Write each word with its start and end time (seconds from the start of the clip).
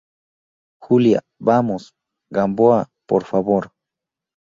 Julia, 0.81 1.19
vamos. 1.49 1.83
Gamboa, 2.31 2.89
por 3.09 3.23
favor. 3.23 3.63